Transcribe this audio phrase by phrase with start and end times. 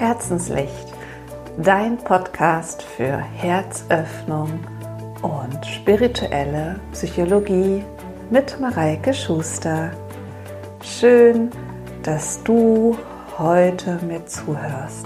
[0.00, 0.94] Herzenslicht,
[1.58, 4.48] dein Podcast für Herzöffnung
[5.20, 7.84] und spirituelle Psychologie
[8.30, 9.90] mit Mareike Schuster.
[10.82, 11.50] Schön,
[12.02, 12.96] dass du
[13.36, 15.04] heute mir zuhörst.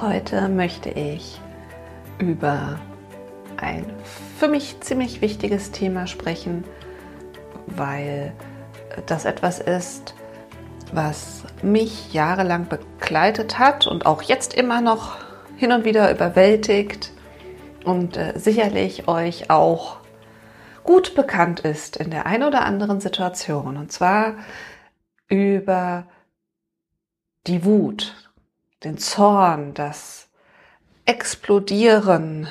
[0.00, 1.40] Heute möchte ich
[2.18, 2.78] über
[3.56, 3.84] ein
[4.38, 6.62] für mich ziemlich wichtiges Thema sprechen,
[7.66, 8.32] weil
[9.06, 10.14] das etwas ist,
[10.92, 15.16] was mich jahrelang begleitet hat und auch jetzt immer noch
[15.56, 17.12] hin und wieder überwältigt
[17.84, 19.98] und äh, sicherlich euch auch
[20.84, 23.76] gut bekannt ist in der einen oder anderen Situation.
[23.76, 24.34] Und zwar
[25.28, 26.06] über
[27.46, 28.14] die Wut,
[28.84, 30.28] den Zorn, das
[31.04, 32.48] Explodieren.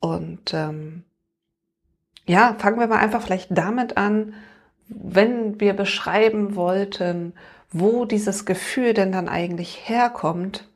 [0.00, 1.04] Und ähm,
[2.26, 4.34] ja, fangen wir mal einfach vielleicht damit an,
[4.88, 7.32] wenn wir beschreiben wollten,
[7.72, 10.68] wo dieses Gefühl denn dann eigentlich herkommt,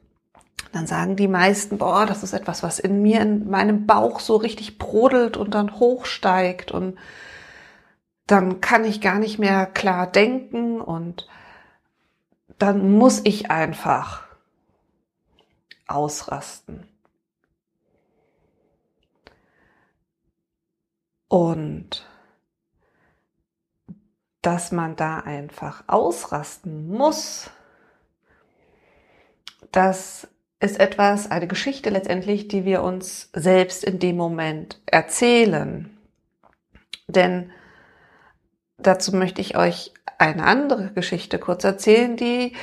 [0.73, 4.37] dann sagen die meisten, boah, das ist etwas, was in mir, in meinem Bauch so
[4.37, 6.99] richtig brodelt und dann hochsteigt und
[8.27, 11.27] dann kann ich gar nicht mehr klar denken und
[12.59, 14.25] dann muss ich einfach
[15.87, 16.87] ausrasten.
[21.29, 22.07] Und
[24.49, 27.51] dass man da einfach ausrasten muss,
[29.73, 30.27] das
[30.59, 35.99] ist etwas, eine Geschichte letztendlich, die wir uns selbst in dem Moment erzählen.
[37.09, 37.51] Denn
[38.79, 42.57] dazu möchte ich euch eine andere Geschichte kurz erzählen, die,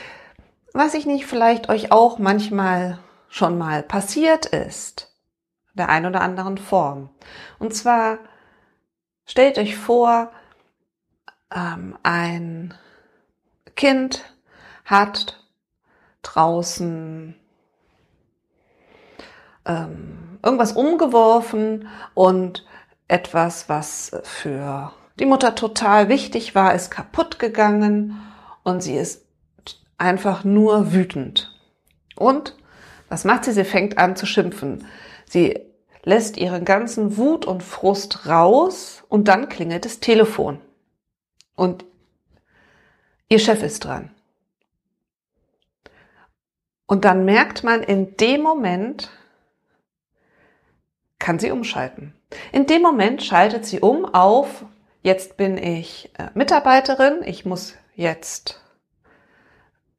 [0.73, 2.97] was ich nicht, vielleicht euch auch manchmal
[3.29, 5.15] schon mal passiert ist,
[5.75, 7.11] der ein oder anderen Form.
[7.59, 8.17] Und zwar
[9.27, 10.31] stellt euch vor,
[11.53, 12.73] ähm, ein
[13.75, 14.23] Kind
[14.85, 15.43] hat
[16.21, 17.35] draußen
[19.65, 22.65] ähm, irgendwas umgeworfen und
[23.07, 28.21] etwas, was für die Mutter total wichtig war, ist kaputt gegangen
[28.63, 29.25] und sie ist
[29.97, 31.55] einfach nur wütend.
[32.15, 32.55] Und
[33.09, 33.53] was macht sie?
[33.53, 34.85] Sie fängt an zu schimpfen.
[35.25, 35.59] Sie
[36.03, 40.59] lässt ihren ganzen Wut und Frust raus und dann klingelt das Telefon.
[41.55, 41.85] Und
[43.29, 44.11] ihr Chef ist dran.
[46.85, 49.09] Und dann merkt man in dem Moment,
[51.19, 52.13] kann sie umschalten.
[52.51, 54.65] In dem Moment schaltet sie um auf,
[55.01, 58.61] jetzt bin ich äh, Mitarbeiterin, ich muss jetzt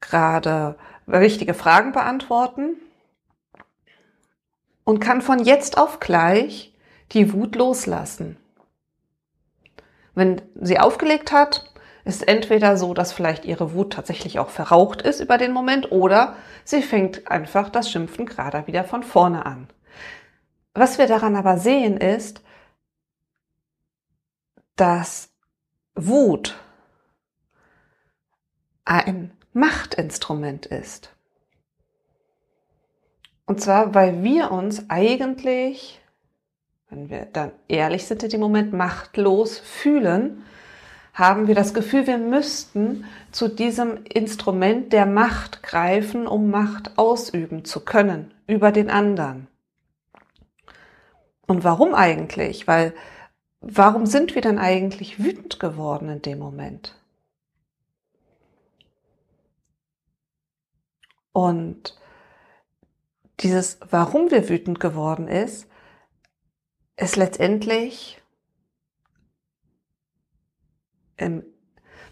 [0.00, 2.76] gerade wichtige Fragen beantworten
[4.84, 6.72] und kann von jetzt auf gleich
[7.12, 8.36] die Wut loslassen.
[10.16, 11.70] Wenn sie aufgelegt hat,
[12.06, 16.36] ist entweder so, dass vielleicht ihre Wut tatsächlich auch verraucht ist über den Moment oder
[16.64, 19.68] sie fängt einfach das Schimpfen gerade wieder von vorne an.
[20.72, 22.40] Was wir daran aber sehen ist,
[24.76, 25.28] dass
[25.94, 26.56] Wut
[28.86, 31.10] ein Machtinstrument ist.
[33.44, 36.00] Und zwar, weil wir uns eigentlich
[36.96, 40.42] wenn wir dann ehrlich sind in dem Moment, machtlos fühlen,
[41.12, 47.66] haben wir das Gefühl, wir müssten zu diesem Instrument der Macht greifen, um Macht ausüben
[47.66, 49.46] zu können über den anderen.
[51.46, 52.66] Und warum eigentlich?
[52.66, 52.94] Weil
[53.60, 56.94] warum sind wir dann eigentlich wütend geworden in dem Moment?
[61.32, 61.98] Und
[63.40, 65.68] dieses, warum wir wütend geworden ist,
[66.96, 68.20] ist letztendlich,
[71.16, 71.44] wenn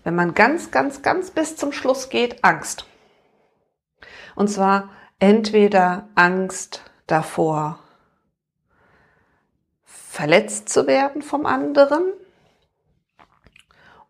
[0.04, 2.86] man ganz, ganz, ganz bis zum Schluss geht, Angst.
[4.34, 7.78] Und zwar entweder Angst davor,
[9.84, 12.12] verletzt zu werden vom anderen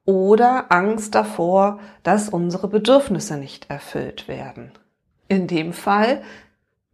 [0.05, 4.73] oder Angst davor, dass unsere Bedürfnisse nicht erfüllt werden.
[5.29, 6.23] In dem Fall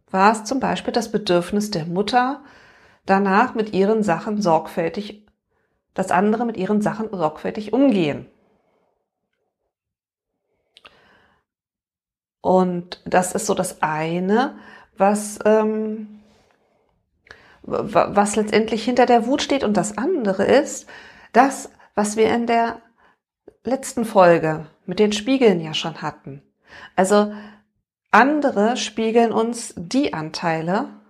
[0.09, 2.41] war es zum Beispiel das Bedürfnis der Mutter,
[3.11, 5.27] danach mit ihren Sachen sorgfältig,
[5.93, 8.25] dass andere mit ihren Sachen sorgfältig umgehen.
[12.39, 14.55] Und das ist so das eine,
[14.97, 16.21] was, ähm,
[17.63, 19.63] was letztendlich hinter der Wut steht.
[19.63, 20.87] Und das andere ist
[21.33, 22.81] das, was wir in der
[23.63, 26.41] letzten Folge mit den Spiegeln ja schon hatten.
[26.95, 27.33] Also
[28.09, 31.00] andere spiegeln uns die Anteile,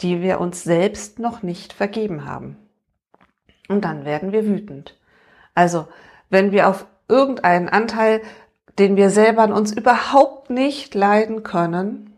[0.00, 2.56] die wir uns selbst noch nicht vergeben haben.
[3.68, 4.98] Und dann werden wir wütend.
[5.54, 5.88] Also,
[6.28, 8.22] wenn wir auf irgendeinen Anteil,
[8.78, 12.14] den wir selber an uns überhaupt nicht leiden können,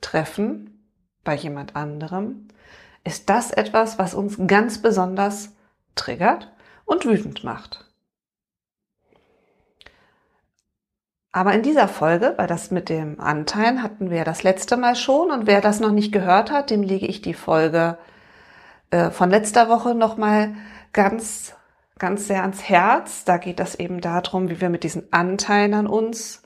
[0.00, 0.88] treffen
[1.24, 2.48] bei jemand anderem,
[3.04, 5.52] ist das etwas, was uns ganz besonders
[5.94, 6.52] triggert
[6.84, 7.85] und wütend macht.
[11.36, 15.30] Aber in dieser Folge, weil das mit dem Anteilen hatten wir das letzte Mal schon
[15.30, 17.98] und wer das noch nicht gehört hat, dem lege ich die Folge
[18.88, 20.54] äh, von letzter Woche nochmal
[20.94, 21.54] ganz,
[21.98, 23.24] ganz sehr ans Herz.
[23.26, 26.40] Da geht das eben darum, wie wir mit diesen Anteilen an uns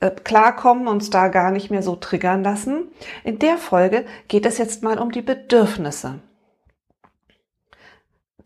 [0.00, 2.88] äh, klarkommen, uns da gar nicht mehr so triggern lassen.
[3.24, 6.18] In der Folge geht es jetzt mal um die Bedürfnisse.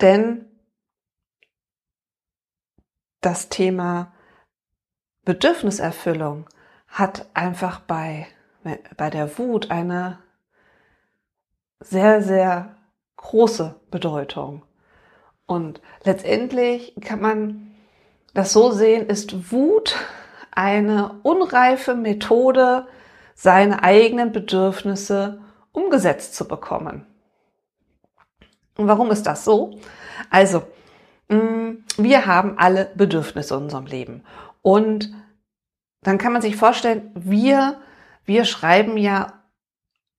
[0.00, 0.44] Denn
[3.20, 4.12] das Thema
[5.26, 6.46] Bedürfniserfüllung
[6.86, 8.28] hat einfach bei,
[8.96, 10.20] bei der Wut eine
[11.80, 12.76] sehr, sehr
[13.16, 14.62] große Bedeutung.
[15.44, 17.74] Und letztendlich kann man
[18.34, 19.96] das so sehen, ist Wut
[20.52, 22.86] eine unreife Methode,
[23.34, 25.40] seine eigenen Bedürfnisse
[25.72, 27.04] umgesetzt zu bekommen.
[28.78, 29.78] Und warum ist das so?
[30.30, 30.62] Also,
[31.28, 34.24] mm, wir haben alle Bedürfnisse in unserem Leben.
[34.66, 35.14] Und
[36.02, 37.80] dann kann man sich vorstellen, wir,
[38.24, 39.44] wir schreiben ja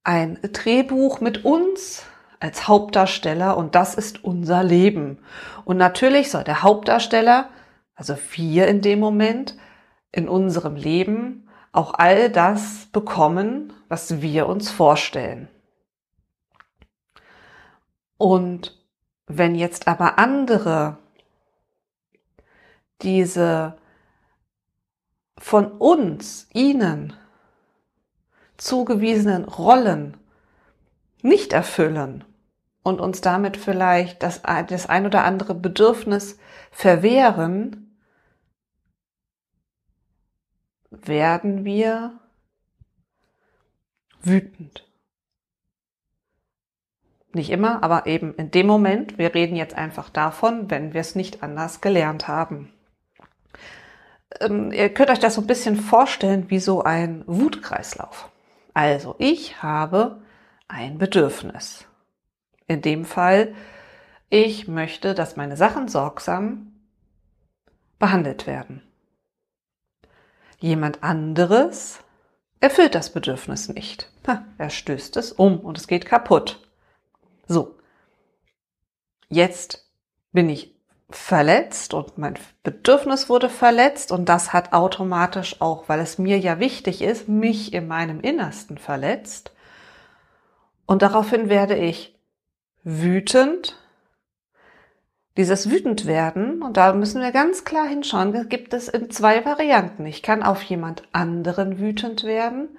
[0.05, 2.05] ein Drehbuch mit uns
[2.39, 5.19] als Hauptdarsteller und das ist unser Leben.
[5.65, 7.49] Und natürlich soll der Hauptdarsteller,
[7.93, 9.57] also wir in dem Moment,
[10.13, 15.49] in unserem Leben auch all das bekommen, was wir uns vorstellen.
[18.15, 18.81] Und
[19.25, 20.99] wenn jetzt aber andere
[23.01, 23.75] diese
[25.37, 27.13] von uns, ihnen
[28.57, 30.17] zugewiesenen Rollen
[31.21, 32.23] nicht erfüllen
[32.83, 36.39] und uns damit vielleicht das, das ein oder andere Bedürfnis
[36.71, 37.97] verwehren,
[40.89, 42.19] werden wir
[44.21, 44.87] wütend.
[47.33, 51.13] Nicht immer, aber eben in dem Moment, wir reden jetzt einfach davon, wenn wir es
[51.13, 52.73] nicht anders gelernt haben
[54.39, 58.29] ähm, ihr könnt euch das so ein bisschen vorstellen wie so ein Wutkreislauf.
[58.73, 60.21] Also ich habe
[60.67, 61.85] ein Bedürfnis.
[62.67, 63.55] In dem Fall,
[64.29, 66.73] ich möchte, dass meine Sachen sorgsam
[67.97, 68.81] behandelt werden.
[70.59, 71.99] Jemand anderes
[72.59, 74.11] erfüllt das Bedürfnis nicht.
[74.57, 76.67] Er stößt es um und es geht kaputt.
[77.47, 77.77] So.
[79.29, 79.89] Jetzt
[80.31, 80.76] bin ich
[81.09, 86.59] verletzt und mein Bedürfnis wurde verletzt und das hat automatisch auch, weil es mir ja
[86.59, 89.53] wichtig ist, mich in meinem Innersten verletzt.
[90.85, 92.17] Und daraufhin werde ich
[92.83, 93.77] wütend.
[95.37, 100.05] Dieses wütend werden, und da müssen wir ganz klar hinschauen, gibt es in zwei Varianten.
[100.07, 102.69] Ich kann auf jemand anderen wütend werden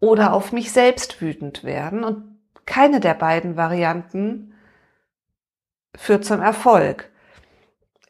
[0.00, 2.02] oder auf mich selbst wütend werden.
[2.02, 4.54] Und keine der beiden Varianten
[5.94, 7.10] führt zum Erfolg.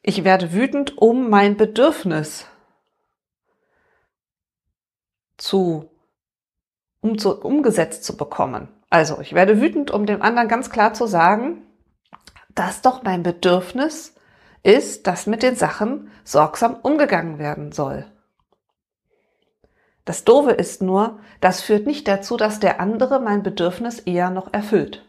[0.08, 2.46] Ich werde wütend, um mein Bedürfnis
[5.36, 5.90] zu,
[7.00, 8.68] um zu, umgesetzt zu bekommen.
[8.88, 11.66] Also, ich werde wütend, um dem anderen ganz klar zu sagen,
[12.54, 14.14] dass doch mein Bedürfnis
[14.62, 18.06] ist, dass mit den Sachen sorgsam umgegangen werden soll.
[20.04, 24.52] Das Doofe ist nur, das führt nicht dazu, dass der andere mein Bedürfnis eher noch
[24.52, 25.04] erfüllt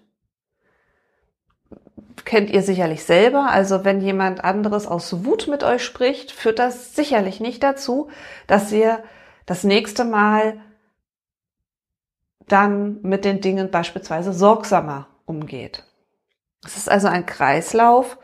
[2.26, 3.50] kennt ihr sicherlich selber.
[3.50, 8.10] Also wenn jemand anderes aus Wut mit euch spricht, führt das sicherlich nicht dazu,
[8.48, 9.04] dass ihr
[9.46, 10.62] das nächste Mal
[12.48, 15.84] dann mit den Dingen beispielsweise sorgsamer umgeht.
[16.66, 18.18] Es ist also ein Kreislauf,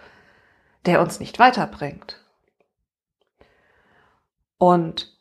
[0.85, 2.19] der uns nicht weiterbringt.
[4.57, 5.17] Und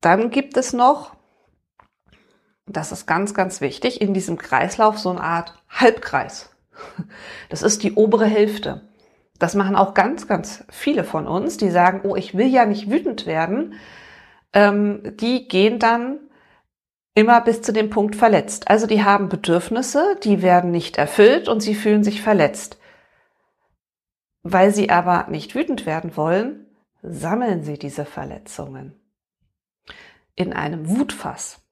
[0.00, 1.15] dann gibt es noch
[2.66, 6.50] das ist ganz, ganz wichtig, in diesem Kreislauf so eine Art Halbkreis.
[7.48, 8.82] Das ist die obere Hälfte.
[9.38, 12.90] Das machen auch ganz, ganz viele von uns, die sagen, oh, ich will ja nicht
[12.90, 13.74] wütend werden.
[14.52, 16.20] Ähm, die gehen dann
[17.14, 18.68] immer bis zu dem Punkt verletzt.
[18.68, 22.78] Also die haben Bedürfnisse, die werden nicht erfüllt und sie fühlen sich verletzt.
[24.42, 26.66] Weil sie aber nicht wütend werden wollen,
[27.02, 28.94] sammeln sie diese Verletzungen
[30.34, 31.65] in einem Wutfass.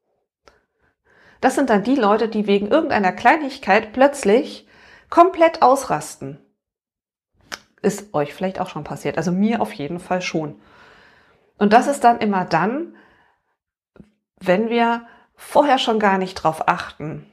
[1.45, 4.67] Das sind dann die Leute, die wegen irgendeiner Kleinigkeit plötzlich
[5.11, 6.39] komplett ausrasten.
[7.83, 9.19] Ist euch vielleicht auch schon passiert.
[9.19, 10.59] Also mir auf jeden Fall schon.
[11.59, 12.97] Und das ist dann immer dann,
[14.41, 17.31] wenn wir vorher schon gar nicht drauf achten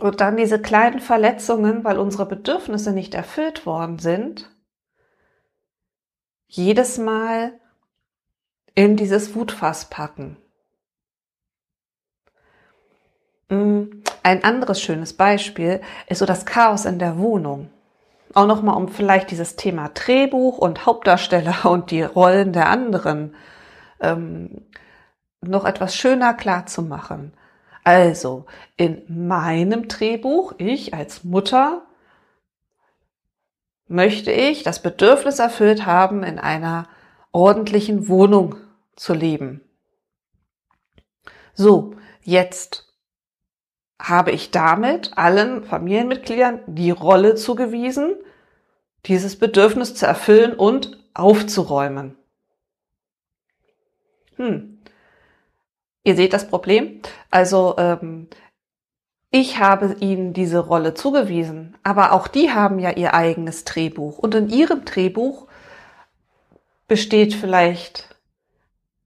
[0.00, 4.50] und dann diese kleinen Verletzungen, weil unsere Bedürfnisse nicht erfüllt worden sind,
[6.48, 7.60] jedes Mal
[8.74, 10.38] in dieses Wutfass packen.
[14.22, 17.70] Ein anderes schönes Beispiel ist so das Chaos in der Wohnung.
[18.32, 23.34] Auch nochmal, um vielleicht dieses Thema Drehbuch und Hauptdarsteller und die Rollen der anderen
[24.00, 24.62] ähm,
[25.40, 27.32] noch etwas schöner klar zu machen.
[27.84, 28.46] Also,
[28.76, 31.82] in meinem Drehbuch, ich als Mutter,
[33.86, 36.88] möchte ich das Bedürfnis erfüllt haben, in einer
[37.30, 38.56] ordentlichen Wohnung
[38.96, 39.60] zu leben.
[41.52, 42.93] So, jetzt
[44.08, 48.14] habe ich damit allen Familienmitgliedern die Rolle zugewiesen,
[49.06, 52.16] dieses Bedürfnis zu erfüllen und aufzuräumen.
[54.36, 54.78] Hm.
[56.02, 57.00] Ihr seht das Problem.
[57.30, 58.28] Also ähm,
[59.30, 64.18] ich habe ihnen diese Rolle zugewiesen, aber auch die haben ja ihr eigenes Drehbuch.
[64.18, 65.46] Und in ihrem Drehbuch
[66.88, 68.14] besteht vielleicht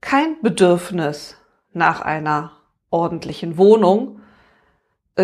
[0.01, 1.37] kein Bedürfnis
[1.73, 2.53] nach einer
[2.91, 4.21] ordentlichen Wohnung,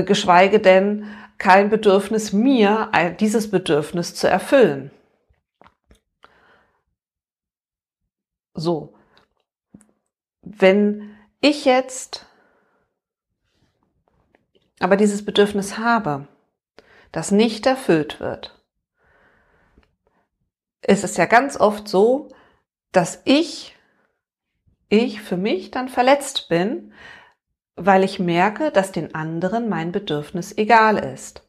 [0.02, 1.06] geschweige denn
[1.38, 4.90] kein Bedürfnis, mir dieses Bedürfnis zu erfüllen.
[8.54, 8.94] So,
[10.42, 12.26] wenn ich jetzt
[14.78, 16.28] aber dieses Bedürfnis habe,
[17.10, 18.60] das nicht erfüllt wird,
[20.82, 22.28] ist es ja ganz oft so,
[22.92, 23.76] dass ich,
[24.88, 26.92] ich für mich dann verletzt bin,
[27.76, 31.42] weil ich merke, dass den anderen mein Bedürfnis egal ist.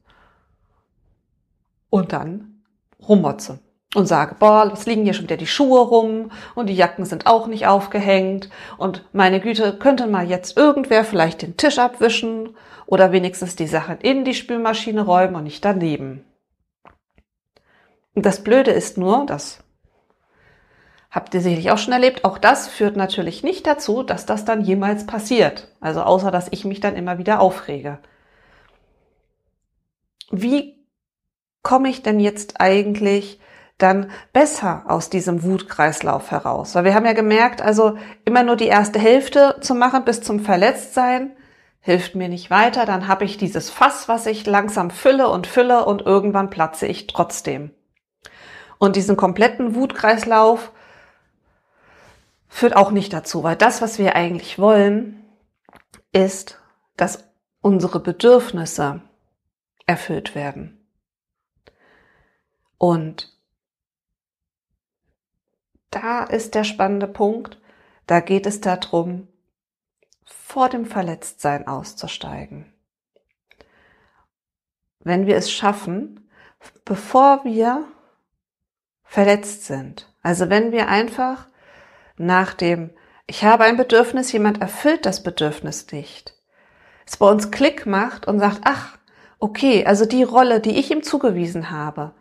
[1.89, 2.63] Und dann
[3.08, 3.60] rummotze
[3.96, 7.27] und sage, boah, was liegen hier schon wieder die Schuhe rum und die Jacken sind
[7.27, 12.55] auch nicht aufgehängt und meine Güte, könnte mal jetzt irgendwer vielleicht den Tisch abwischen
[12.86, 16.25] oder wenigstens die Sachen in die Spülmaschine räumen und nicht daneben.
[18.13, 19.63] Und das Blöde ist nur, das
[21.16, 24.62] habt ihr sicherlich auch schon erlebt, auch das führt natürlich nicht dazu, dass das dann
[24.62, 25.70] jemals passiert.
[25.80, 28.00] Also außer, dass ich mich dann immer wieder aufrege.
[30.30, 30.86] Wie
[31.64, 33.40] komme ich denn jetzt eigentlich
[33.78, 36.76] dann besser aus diesem Wutkreislauf heraus.
[36.76, 40.40] Weil wir haben ja gemerkt, also immer nur die erste Hälfte zu machen bis zum
[40.40, 41.36] Verletztsein
[41.82, 42.86] hilft mir nicht weiter.
[42.86, 47.08] Dann habe ich dieses Fass, was ich langsam fülle und fülle und irgendwann platze ich
[47.08, 47.72] trotzdem.
[48.78, 50.72] Und diesen kompletten Wutkreislauf
[52.56, 55.26] führt auch nicht dazu, weil das, was wir eigentlich wollen,
[56.14, 56.58] ist,
[56.96, 57.28] dass
[57.60, 59.02] unsere Bedürfnisse
[59.86, 60.88] erfüllt werden.
[62.78, 63.38] Und
[65.92, 67.60] da ist der spannende Punkt.
[68.08, 69.28] Da geht es darum,
[70.24, 72.74] vor dem Verletztsein auszusteigen.
[75.00, 76.30] Wenn wir es schaffen,
[76.86, 77.86] bevor wir
[79.04, 81.50] verletzt sind, also wenn wir einfach
[82.18, 82.92] nach dem,
[83.28, 86.34] ich habe ein Bedürfnis, jemand erfüllt das Bedürfnis nicht,
[87.06, 88.98] es bei uns Klick macht und sagt, ach,
[89.40, 92.14] okay, also die Rolle, die ich ihm zugewiesen habe,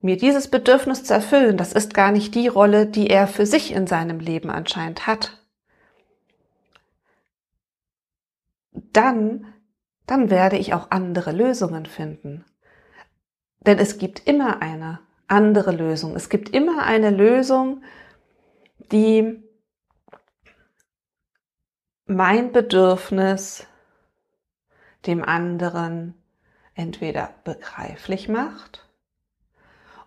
[0.00, 3.72] mir dieses Bedürfnis zu erfüllen, das ist gar nicht die Rolle, die er für sich
[3.72, 5.42] in seinem Leben anscheinend hat.
[8.72, 9.46] Dann,
[10.06, 12.44] dann werde ich auch andere Lösungen finden.
[13.60, 16.14] Denn es gibt immer eine andere Lösung.
[16.14, 17.82] Es gibt immer eine Lösung,
[18.92, 19.42] die
[22.06, 23.66] mein Bedürfnis
[25.06, 26.14] dem anderen
[26.74, 28.86] entweder begreiflich macht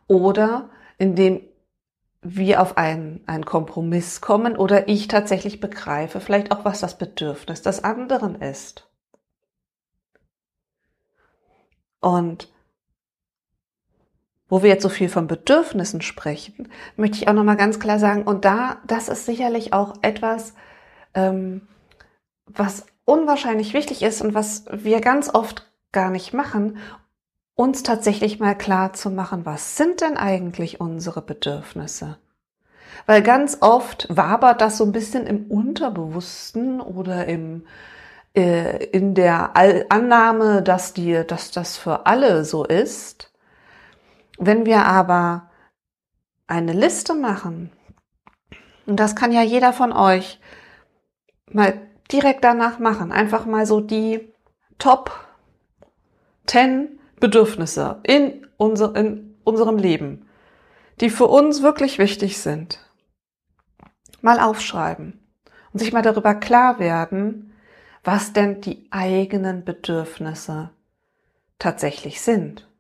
[0.08, 1.42] oder indem
[2.22, 7.62] wir auf einen, einen Kompromiss kommen oder ich tatsächlich begreife vielleicht auch, was das Bedürfnis
[7.62, 8.88] des anderen ist.
[12.00, 12.52] Und
[14.52, 17.98] wo wir jetzt so viel von Bedürfnissen sprechen, möchte ich auch noch mal ganz klar
[17.98, 20.54] sagen, und da, das ist sicherlich auch etwas,
[21.16, 21.68] ähm,
[22.46, 26.78] was unwahrscheinlich wichtig ist und was wir ganz oft gar nicht machen
[27.56, 32.18] uns tatsächlich mal klar zu machen, was sind denn eigentlich unsere Bedürfnisse?
[33.06, 37.66] Weil ganz oft wabert das so ein bisschen im Unterbewussten oder im,
[38.36, 39.56] äh, in der
[39.90, 43.31] Annahme, dass, die, dass das für alle so ist.
[44.44, 45.52] Wenn wir aber
[46.48, 47.72] eine Liste machen,
[48.88, 50.40] und das kann ja jeder von euch
[51.52, 51.80] mal
[52.12, 54.34] direkt danach machen, einfach mal so die
[54.80, 55.12] Top
[56.48, 60.28] 10 Bedürfnisse in, unser, in unserem Leben,
[61.02, 62.80] die für uns wirklich wichtig sind,
[64.22, 65.20] mal aufschreiben
[65.72, 67.54] und sich mal darüber klar werden,
[68.04, 70.72] was denn die eigenen Bedürfnisse
[71.60, 72.71] tatsächlich sind.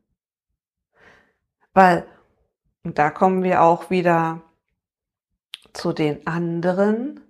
[1.73, 2.05] Weil,
[2.83, 4.41] und da kommen wir auch wieder
[5.73, 7.21] zu den anderen.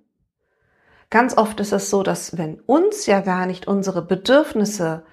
[1.09, 5.03] Ganz oft ist es so, dass wenn uns ja gar nicht unsere Bedürfnisse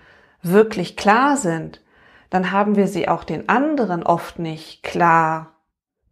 [0.43, 1.83] wirklich klar sind,
[2.31, 5.57] dann haben wir sie auch den anderen oft nicht klar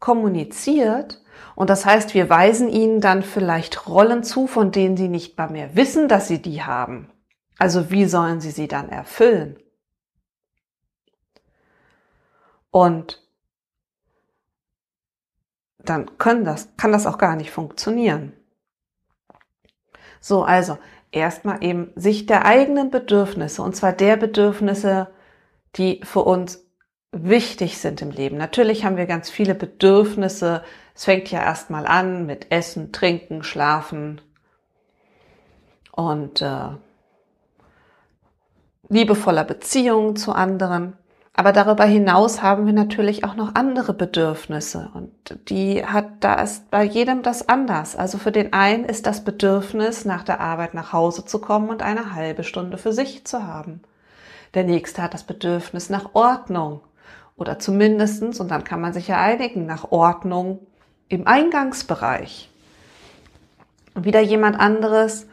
[0.00, 1.22] kommuniziert.
[1.54, 5.50] Und das heißt, wir weisen ihnen dann vielleicht Rollen zu, von denen sie nicht mal
[5.50, 7.10] mehr wissen, dass sie die haben.
[7.58, 9.58] Also wie sollen sie sie dann erfüllen?
[12.76, 13.22] Und
[15.78, 18.34] dann können das, kann das auch gar nicht funktionieren.
[20.20, 20.76] So, also
[21.10, 25.08] erstmal eben sich der eigenen Bedürfnisse, und zwar der Bedürfnisse,
[25.76, 26.66] die für uns
[27.12, 28.36] wichtig sind im Leben.
[28.36, 30.62] Natürlich haben wir ganz viele Bedürfnisse.
[30.94, 34.20] Es fängt ja erstmal an mit Essen, Trinken, Schlafen
[35.92, 36.72] und äh,
[38.90, 40.98] liebevoller Beziehungen zu anderen.
[41.38, 45.10] Aber darüber hinaus haben wir natürlich auch noch andere Bedürfnisse und
[45.50, 47.94] die hat, da ist bei jedem das anders.
[47.94, 51.82] Also für den einen ist das Bedürfnis, nach der Arbeit nach Hause zu kommen und
[51.82, 53.82] eine halbe Stunde für sich zu haben.
[54.54, 56.80] Der nächste hat das Bedürfnis nach Ordnung
[57.36, 60.60] oder zumindestens, und dann kann man sich ja einigen, nach Ordnung
[61.08, 62.50] im Eingangsbereich.
[63.94, 65.26] Und wieder jemand anderes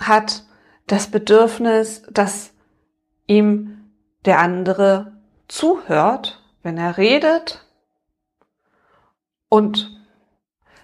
[0.00, 0.44] hat
[0.86, 2.52] das Bedürfnis, dass
[3.26, 3.90] ihm
[4.24, 5.17] der andere
[5.48, 7.64] zuhört, wenn er redet
[9.48, 9.98] und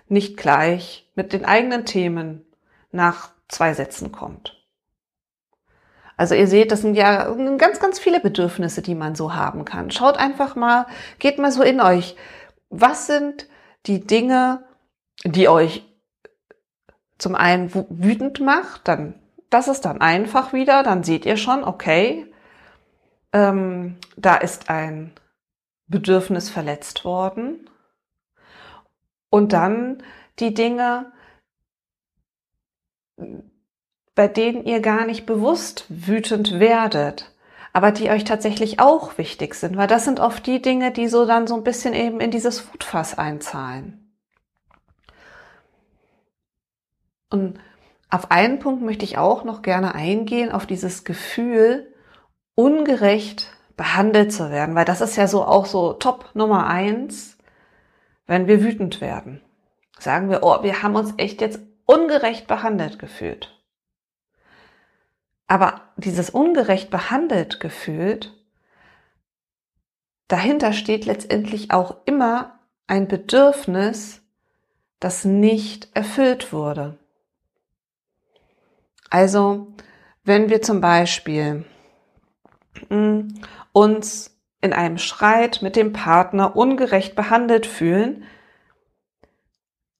[0.08, 2.44] nicht gleich mit den eigenen Themen
[2.90, 4.64] nach zwei Sätzen kommt.
[6.16, 9.90] Also ihr seht, das sind ja ganz, ganz viele Bedürfnisse, die man so haben kann.
[9.90, 10.86] Schaut einfach mal,
[11.18, 12.16] geht mal so in euch.
[12.70, 13.48] Was sind
[13.86, 14.64] die Dinge,
[15.24, 15.84] die euch
[17.18, 18.86] zum einen wütend macht?
[18.86, 19.14] Dann,
[19.50, 20.84] das ist dann einfach wieder.
[20.84, 22.32] Dann seht ihr schon, okay,
[23.34, 25.12] ähm, da ist ein
[25.88, 27.68] Bedürfnis verletzt worden.
[29.28, 30.02] Und dann
[30.38, 31.12] die Dinge,
[34.14, 37.32] bei denen ihr gar nicht bewusst wütend werdet,
[37.72, 41.26] aber die euch tatsächlich auch wichtig sind, weil das sind oft die Dinge, die so
[41.26, 44.14] dann so ein bisschen eben in dieses Wutfass einzahlen.
[47.30, 47.58] Und
[48.10, 51.93] auf einen Punkt möchte ich auch noch gerne eingehen, auf dieses Gefühl,
[52.54, 57.36] ungerecht behandelt zu werden, weil das ist ja so auch so Top Nummer eins,
[58.26, 59.42] wenn wir wütend werden.
[59.98, 63.50] Sagen wir, oh, wir haben uns echt jetzt ungerecht behandelt gefühlt.
[65.46, 68.32] Aber dieses ungerecht behandelt gefühlt,
[70.28, 74.22] dahinter steht letztendlich auch immer ein Bedürfnis,
[75.00, 76.98] das nicht erfüllt wurde.
[79.10, 79.68] Also,
[80.24, 81.66] wenn wir zum Beispiel
[83.72, 88.24] uns in einem Streit mit dem Partner ungerecht behandelt fühlen,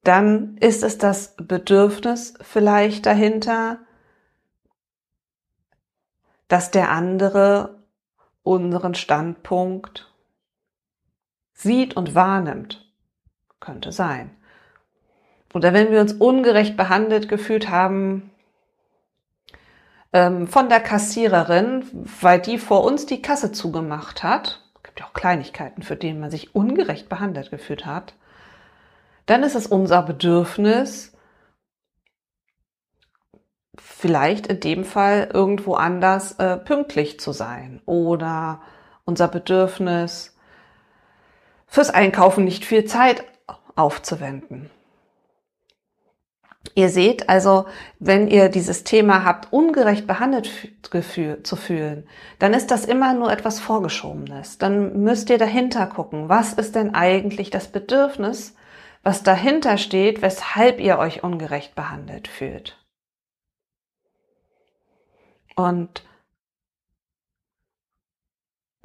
[0.03, 3.79] dann ist es das Bedürfnis vielleicht dahinter,
[6.49, 7.83] dass der andere
[8.43, 10.13] unseren Standpunkt
[11.55, 12.93] sieht und wahrnimmt.
[13.61, 14.31] Könnte sein.
[15.55, 18.31] Oder wenn wir uns ungerecht behandelt gefühlt haben,
[20.15, 21.85] ähm, von der Kassiererin,
[22.21, 24.63] weil die vor uns die Kasse zugemacht hat.
[24.77, 28.15] Es gibt ja auch Kleinigkeiten, für die man sich ungerecht behandelt gefühlt hat.
[29.27, 31.13] Dann ist es unser Bedürfnis,
[33.77, 38.63] vielleicht in dem Fall irgendwo anders äh, pünktlich zu sein oder
[39.05, 40.37] unser Bedürfnis,
[41.67, 43.25] fürs Einkaufen nicht viel Zeit
[43.75, 44.71] aufzuwenden.
[46.75, 47.67] Ihr seht also,
[47.99, 50.51] wenn ihr dieses Thema habt, ungerecht behandelt
[51.43, 54.59] zu fühlen, dann ist das immer nur etwas Vorgeschobenes.
[54.59, 58.57] Dann müsst ihr dahinter gucken, was ist denn eigentlich das Bedürfnis,
[59.03, 62.79] was dahinter steht, weshalb ihr euch ungerecht behandelt fühlt.
[65.55, 66.03] Und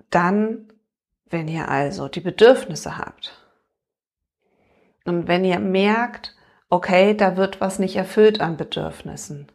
[0.09, 0.67] dann,
[1.29, 3.45] wenn ihr also die Bedürfnisse habt
[5.05, 6.35] und wenn ihr merkt,
[6.69, 9.51] okay, da wird was nicht erfüllt an Bedürfnissen,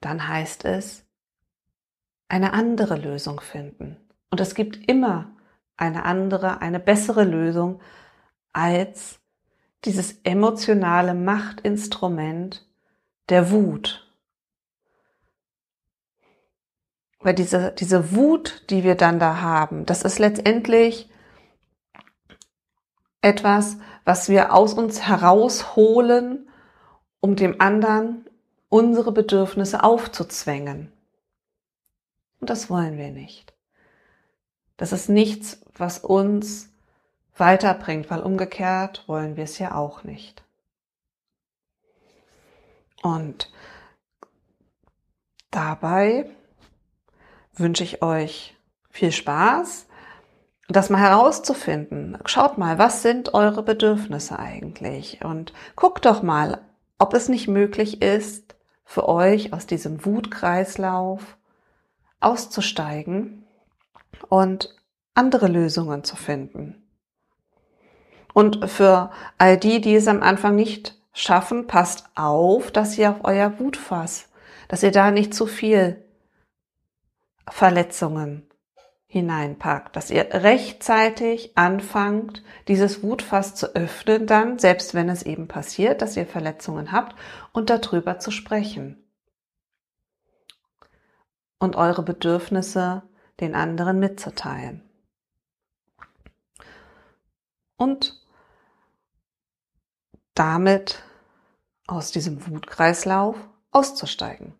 [0.00, 1.04] dann heißt es,
[2.28, 3.96] eine andere Lösung finden.
[4.30, 5.32] Und es gibt immer
[5.76, 7.80] eine andere, eine bessere Lösung
[8.52, 9.18] als
[9.84, 12.66] dieses emotionale Machtinstrument
[13.30, 14.06] der Wut.
[17.18, 21.10] Weil diese, diese Wut, die wir dann da haben, das ist letztendlich
[23.22, 26.49] etwas, was wir aus uns herausholen,
[27.20, 28.26] um dem anderen
[28.68, 30.92] unsere Bedürfnisse aufzuzwängen.
[32.40, 33.52] Und das wollen wir nicht.
[34.76, 36.70] Das ist nichts, was uns
[37.36, 40.42] weiterbringt, weil umgekehrt wollen wir es ja auch nicht.
[43.02, 43.50] Und
[45.50, 46.30] dabei
[47.54, 48.56] wünsche ich euch
[48.90, 49.86] viel Spaß,
[50.68, 52.18] das mal herauszufinden.
[52.26, 55.24] Schaut mal, was sind eure Bedürfnisse eigentlich?
[55.24, 56.60] Und guckt doch mal,
[57.00, 61.38] ob es nicht möglich ist, für euch aus diesem Wutkreislauf
[62.20, 63.46] auszusteigen
[64.28, 64.76] und
[65.14, 66.86] andere Lösungen zu finden.
[68.34, 73.24] Und für all die, die es am Anfang nicht schaffen, passt auf, dass ihr auf
[73.24, 74.28] euer Wutfass,
[74.68, 76.04] dass ihr da nicht zu viel
[77.48, 78.49] Verletzungen
[79.10, 86.00] hineinpackt, dass ihr rechtzeitig anfangt, dieses Wutfass zu öffnen, dann, selbst wenn es eben passiert,
[86.00, 87.16] dass ihr Verletzungen habt,
[87.52, 89.04] und darüber zu sprechen.
[91.58, 93.02] Und eure Bedürfnisse
[93.40, 94.88] den anderen mitzuteilen.
[97.76, 98.16] Und
[100.34, 101.02] damit
[101.88, 103.36] aus diesem Wutkreislauf
[103.72, 104.54] auszusteigen.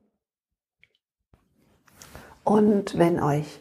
[2.43, 3.61] Und wenn euch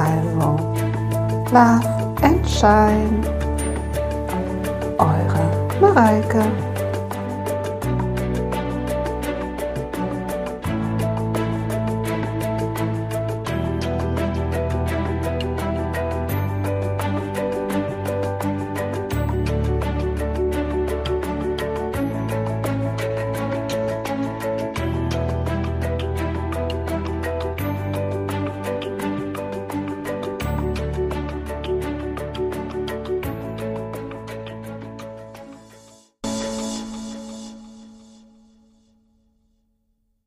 [0.00, 0.56] Also,
[1.52, 1.84] Love
[2.22, 3.22] and Shine.
[4.98, 5.44] Eure
[5.80, 6.69] Mareike.